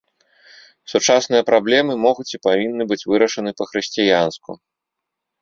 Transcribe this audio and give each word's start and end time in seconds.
Сучасныя 0.93 1.43
праблемы 1.49 1.93
могуць 2.05 2.25
і 2.35 2.41
павінны 2.47 2.83
быць 2.93 3.01
вырашаны 3.13 3.49
па-хрысціянску. 3.61 4.51